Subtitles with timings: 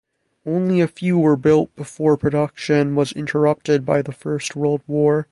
[0.47, 5.27] Only a few were built before production was interrupted by the First World War.